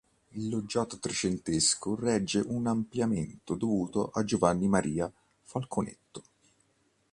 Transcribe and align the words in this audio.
Il 0.31 0.49
loggiato 0.49 0.97
trecentesco 0.97 1.93
regge 1.93 2.39
un 2.39 2.65
ampliamento 2.65 3.53
dovuto 3.53 4.09
a 4.09 4.23
Giovanni 4.23 4.67
Maria 4.67 5.13
Falconetto. 5.43 6.23